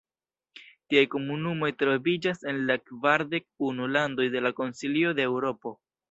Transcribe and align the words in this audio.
Tiaj 0.93 1.01
komunumoj 1.15 1.67
troviĝas 1.81 2.41
en 2.51 2.61
la 2.69 2.77
kvardek 2.91 3.45
unu 3.67 3.89
landoj 3.97 4.25
de 4.37 4.41
la 4.47 4.53
Konsilio 4.61 5.13
de 5.21 5.25
Eŭropo. 5.27 5.75